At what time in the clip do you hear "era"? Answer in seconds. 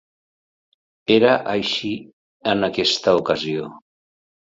1.15-1.35